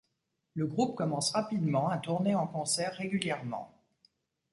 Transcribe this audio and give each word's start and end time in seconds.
Le 0.55 0.65
groupe 0.65 0.95
commence 0.97 1.29
rapidement 1.31 1.87
à 1.87 1.99
tourner 1.99 2.33
en 2.33 2.47
concert 2.47 2.95
régulièrement. 2.95 3.71